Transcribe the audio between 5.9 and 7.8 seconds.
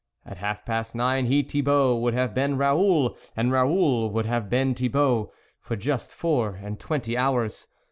four and twenty hours.